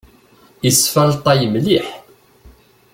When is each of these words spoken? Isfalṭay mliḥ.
Isfalṭay 0.69 1.41
mliḥ. 1.53 1.87